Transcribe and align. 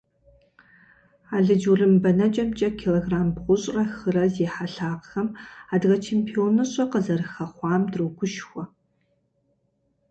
Алыдж-урым 1.35 1.93
бэнэкӏэмкӏэ 2.03 2.69
килограмм 2.79 3.27
бгъущӏрэ 3.35 3.83
хырэ 3.97 4.25
зи 4.33 4.45
хьэлъагъхэм 4.53 5.27
адыгэ 5.73 5.97
чемпионыщӏэ 6.05 6.83
къызэрыхэхъуам 6.91 7.83
дрогушхуэ! 7.91 8.63